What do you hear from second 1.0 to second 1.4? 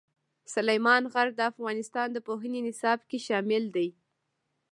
غر